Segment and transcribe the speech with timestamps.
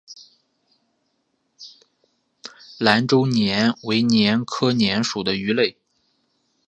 [2.79, 5.77] 兰州鲇为鲇科鲇属的鱼类。